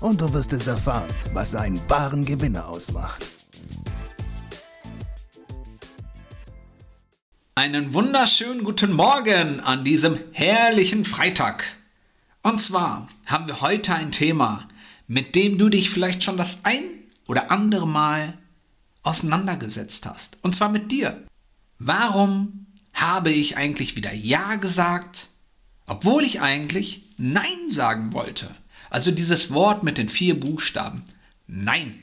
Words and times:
und 0.00 0.20
du 0.20 0.32
wirst 0.32 0.52
es 0.52 0.66
erfahren, 0.66 1.08
was 1.32 1.54
einen 1.54 1.80
wahren 1.88 2.24
Gewinner 2.24 2.68
ausmacht. 2.68 3.24
Einen 7.54 7.92
wunderschönen 7.92 8.62
guten 8.62 8.92
Morgen 8.92 9.60
an 9.60 9.84
diesem 9.84 10.18
herrlichen 10.32 11.04
Freitag. 11.04 11.64
Und 12.42 12.60
zwar 12.60 13.08
haben 13.26 13.48
wir 13.48 13.60
heute 13.60 13.94
ein 13.94 14.12
Thema, 14.12 14.68
mit 15.08 15.34
dem 15.34 15.58
du 15.58 15.68
dich 15.68 15.90
vielleicht 15.90 16.22
schon 16.22 16.36
das 16.36 16.64
ein 16.64 16.82
oder 17.26 17.50
andere 17.50 17.88
Mal 17.88 18.38
auseinandergesetzt 19.02 20.06
hast. 20.06 20.38
Und 20.42 20.54
zwar 20.54 20.68
mit 20.68 20.92
dir. 20.92 21.20
Warum 21.80 22.66
habe 22.92 23.30
ich 23.30 23.56
eigentlich 23.56 23.96
wieder 23.96 24.12
Ja 24.12 24.54
gesagt, 24.54 25.28
obwohl 25.86 26.22
ich 26.22 26.40
eigentlich 26.40 27.02
Nein 27.16 27.70
sagen 27.70 28.12
wollte? 28.12 28.54
Also 28.90 29.10
dieses 29.10 29.50
Wort 29.52 29.82
mit 29.82 29.98
den 29.98 30.08
vier 30.08 30.38
Buchstaben. 30.38 31.04
Nein. 31.46 31.94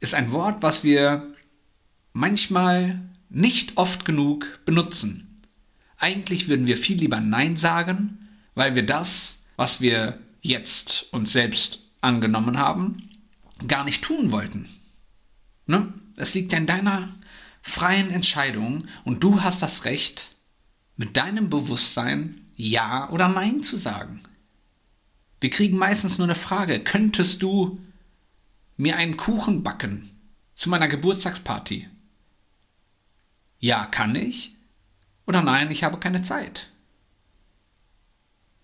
Ist 0.00 0.14
ein 0.14 0.32
Wort, 0.32 0.62
was 0.62 0.84
wir 0.84 1.34
manchmal 2.12 3.00
nicht 3.28 3.76
oft 3.76 4.04
genug 4.04 4.60
benutzen. 4.64 5.40
Eigentlich 5.98 6.48
würden 6.48 6.66
wir 6.66 6.76
viel 6.76 6.96
lieber 6.96 7.20
Nein 7.20 7.56
sagen, 7.56 8.28
weil 8.54 8.74
wir 8.74 8.86
das, 8.86 9.40
was 9.56 9.80
wir 9.80 10.18
jetzt 10.40 11.12
uns 11.12 11.32
selbst 11.32 11.80
angenommen 12.00 12.58
haben, 12.58 13.08
gar 13.66 13.84
nicht 13.84 14.02
tun 14.02 14.30
wollten. 14.30 14.68
Ne? 15.66 15.92
Es 16.16 16.34
liegt 16.34 16.52
ja 16.52 16.58
in 16.58 16.66
deiner 16.66 17.08
freien 17.60 18.10
Entscheidung 18.10 18.84
und 19.04 19.22
du 19.22 19.42
hast 19.42 19.62
das 19.62 19.84
Recht, 19.84 20.34
mit 20.96 21.16
deinem 21.16 21.48
Bewusstsein 21.50 22.40
Ja 22.56 23.08
oder 23.10 23.28
Nein 23.28 23.62
zu 23.62 23.78
sagen. 23.78 24.20
Wir 25.40 25.50
kriegen 25.50 25.76
meistens 25.76 26.18
nur 26.18 26.26
eine 26.26 26.34
Frage, 26.34 26.80
könntest 26.80 27.42
du 27.42 27.78
mir 28.76 28.96
einen 28.96 29.16
Kuchen 29.16 29.62
backen 29.62 30.08
zu 30.54 30.68
meiner 30.68 30.88
Geburtstagsparty? 30.88 31.88
Ja, 33.60 33.86
kann 33.86 34.14
ich? 34.14 34.56
Oder 35.26 35.42
nein, 35.42 35.70
ich 35.70 35.84
habe 35.84 35.98
keine 35.98 36.22
Zeit. 36.22 36.70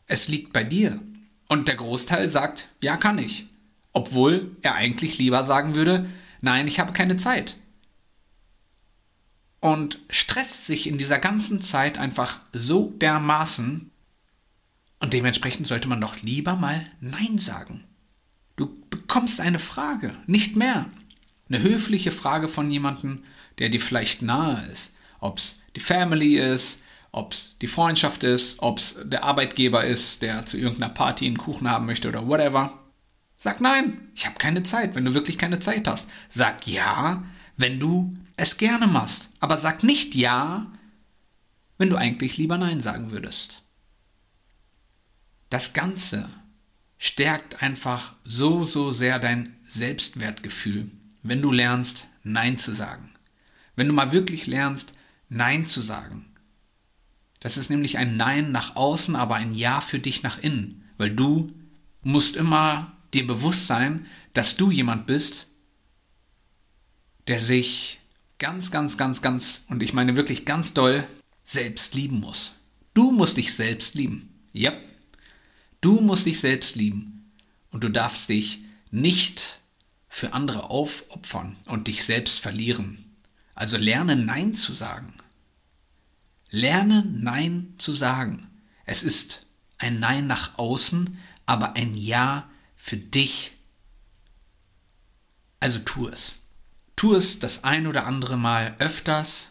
Es 0.06 0.28
liegt 0.28 0.52
bei 0.52 0.64
dir. 0.64 1.00
Und 1.48 1.68
der 1.68 1.76
Großteil 1.76 2.28
sagt, 2.28 2.68
ja, 2.82 2.96
kann 2.96 3.18
ich. 3.18 3.46
Obwohl 3.92 4.56
er 4.62 4.74
eigentlich 4.74 5.18
lieber 5.18 5.44
sagen 5.44 5.74
würde, 5.74 6.08
nein, 6.40 6.66
ich 6.66 6.80
habe 6.80 6.92
keine 6.92 7.16
Zeit. 7.16 7.56
Und 9.60 9.98
stresst 10.10 10.66
sich 10.66 10.86
in 10.86 10.98
dieser 10.98 11.18
ganzen 11.18 11.62
Zeit 11.62 11.98
einfach 11.98 12.40
so 12.52 12.90
dermaßen, 12.98 13.90
und 15.04 15.12
dementsprechend 15.12 15.66
sollte 15.66 15.86
man 15.86 16.00
doch 16.00 16.22
lieber 16.22 16.56
mal 16.56 16.86
Nein 17.02 17.38
sagen. 17.38 17.84
Du 18.56 18.74
bekommst 18.88 19.38
eine 19.38 19.58
Frage, 19.58 20.16
nicht 20.26 20.56
mehr. 20.56 20.86
Eine 21.46 21.62
höfliche 21.62 22.10
Frage 22.10 22.48
von 22.48 22.70
jemandem, 22.70 23.22
der 23.58 23.68
dir 23.68 23.82
vielleicht 23.82 24.22
nahe 24.22 24.64
ist. 24.72 24.96
Ob 25.20 25.36
es 25.36 25.60
die 25.76 25.80
Family 25.80 26.38
ist, 26.38 26.84
ob 27.12 27.34
es 27.34 27.56
die 27.60 27.66
Freundschaft 27.66 28.24
ist, 28.24 28.62
ob 28.62 28.78
es 28.78 28.98
der 29.04 29.24
Arbeitgeber 29.24 29.84
ist, 29.84 30.22
der 30.22 30.46
zu 30.46 30.56
irgendeiner 30.56 30.94
Party 30.94 31.26
einen 31.26 31.36
Kuchen 31.36 31.68
haben 31.68 31.84
möchte 31.84 32.08
oder 32.08 32.26
whatever. 32.26 32.72
Sag 33.36 33.60
nein, 33.60 34.08
ich 34.14 34.24
habe 34.24 34.38
keine 34.38 34.62
Zeit, 34.62 34.94
wenn 34.94 35.04
du 35.04 35.12
wirklich 35.12 35.36
keine 35.36 35.58
Zeit 35.58 35.86
hast. 35.86 36.08
Sag 36.30 36.66
ja, 36.66 37.22
wenn 37.58 37.78
du 37.78 38.14
es 38.38 38.56
gerne 38.56 38.86
machst. 38.86 39.28
Aber 39.38 39.58
sag 39.58 39.82
nicht 39.82 40.14
ja, 40.14 40.72
wenn 41.76 41.90
du 41.90 41.96
eigentlich 41.96 42.38
lieber 42.38 42.56
nein 42.56 42.80
sagen 42.80 43.10
würdest. 43.10 43.63
Das 45.54 45.72
Ganze 45.72 46.28
stärkt 46.98 47.62
einfach 47.62 48.14
so, 48.24 48.64
so 48.64 48.90
sehr 48.90 49.20
dein 49.20 49.54
Selbstwertgefühl, 49.64 50.90
wenn 51.22 51.42
du 51.42 51.52
lernst, 51.52 52.08
Nein 52.24 52.58
zu 52.58 52.74
sagen. 52.74 53.14
Wenn 53.76 53.86
du 53.86 53.94
mal 53.94 54.12
wirklich 54.12 54.48
lernst, 54.48 54.94
Nein 55.28 55.68
zu 55.68 55.80
sagen. 55.80 56.26
Das 57.38 57.56
ist 57.56 57.70
nämlich 57.70 57.98
ein 57.98 58.16
Nein 58.16 58.50
nach 58.50 58.74
außen, 58.74 59.14
aber 59.14 59.36
ein 59.36 59.54
Ja 59.54 59.80
für 59.80 60.00
dich 60.00 60.24
nach 60.24 60.38
innen, 60.38 60.82
weil 60.98 61.14
du 61.14 61.52
musst 62.02 62.34
immer 62.34 62.96
dir 63.12 63.24
bewusst 63.24 63.68
sein, 63.68 64.06
dass 64.32 64.56
du 64.56 64.72
jemand 64.72 65.06
bist, 65.06 65.46
der 67.28 67.40
sich 67.40 68.00
ganz, 68.40 68.72
ganz, 68.72 68.98
ganz, 68.98 69.22
ganz, 69.22 69.66
und 69.68 69.84
ich 69.84 69.92
meine 69.92 70.16
wirklich 70.16 70.46
ganz 70.46 70.74
doll, 70.74 71.06
selbst 71.44 71.94
lieben 71.94 72.18
muss. 72.18 72.56
Du 72.92 73.12
musst 73.12 73.36
dich 73.36 73.54
selbst 73.54 73.94
lieben. 73.94 74.40
Ja, 74.52 74.72
Du 75.84 76.00
musst 76.00 76.24
dich 76.24 76.40
selbst 76.40 76.76
lieben 76.76 77.30
und 77.70 77.84
du 77.84 77.90
darfst 77.90 78.30
dich 78.30 78.60
nicht 78.90 79.60
für 80.08 80.32
andere 80.32 80.70
aufopfern 80.70 81.58
und 81.66 81.88
dich 81.88 82.04
selbst 82.04 82.40
verlieren. 82.40 83.14
Also 83.54 83.76
lerne 83.76 84.16
Nein 84.16 84.54
zu 84.54 84.72
sagen. 84.72 85.12
Lerne 86.48 87.04
Nein 87.04 87.74
zu 87.76 87.92
sagen. 87.92 88.48
Es 88.86 89.02
ist 89.02 89.44
ein 89.76 90.00
Nein 90.00 90.26
nach 90.26 90.56
außen, 90.56 91.18
aber 91.44 91.74
ein 91.74 91.92
Ja 91.92 92.48
für 92.76 92.96
dich. 92.96 93.52
Also 95.60 95.80
tu 95.80 96.08
es. 96.08 96.38
Tu 96.96 97.14
es 97.14 97.40
das 97.40 97.62
ein 97.62 97.86
oder 97.86 98.06
andere 98.06 98.38
Mal 98.38 98.74
öfters. 98.78 99.50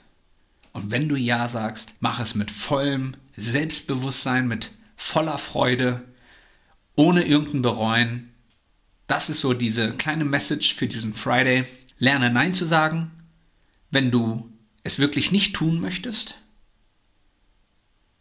Und 0.71 0.89
wenn 0.89 1.07
du 1.07 1.15
Ja 1.15 1.47
sagst, 1.47 1.93
mach 1.99 2.19
es 2.19 2.33
mit 2.33 2.49
vollem 2.49 3.15
Selbstbewusstsein, 3.37 4.47
mit 4.47 4.71
voller 4.97 5.37
Freude 5.37 6.03
ohne 6.95 7.23
irgendein 7.23 7.61
Bereuen. 7.61 8.33
Das 9.07 9.29
ist 9.29 9.41
so 9.41 9.53
diese 9.53 9.91
kleine 9.93 10.25
Message 10.25 10.75
für 10.75 10.87
diesen 10.87 11.13
Friday. 11.13 11.65
Lerne 11.97 12.29
Nein 12.29 12.53
zu 12.53 12.65
sagen, 12.65 13.11
wenn 13.91 14.11
du 14.11 14.51
es 14.83 14.99
wirklich 14.99 15.31
nicht 15.31 15.55
tun 15.55 15.79
möchtest, 15.79 16.35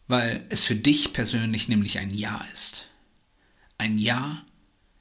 weil 0.07 0.45
es 0.51 0.65
für 0.65 0.77
dich 0.77 1.13
persönlich 1.13 1.69
nämlich 1.69 1.99
ein 1.99 2.11
Ja 2.11 2.45
ist. 2.53 2.89
Ein 3.79 3.99
Ja, 3.99 4.45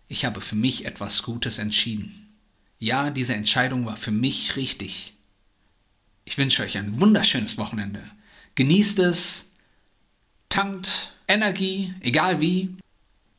ich 0.08 0.26
habe 0.26 0.42
für 0.42 0.56
mich 0.56 0.86
etwas 0.86 1.24
Gutes 1.24 1.58
entschieden. 1.58 2.38
Ja, 2.80 3.12
diese 3.12 3.36
Entscheidung 3.36 3.86
war 3.86 3.98
für 3.98 4.12
mich 4.12 4.56
richtig. 4.56 5.14
Ich 6.26 6.38
wünsche 6.38 6.64
euch 6.64 6.78
ein 6.78 7.00
wunderschönes 7.00 7.58
Wochenende. 7.58 8.04
Genießt 8.56 9.00
es, 9.00 9.52
tankt 10.50 11.12
Energie, 11.28 11.94
egal 12.02 12.42
wie, 12.42 12.78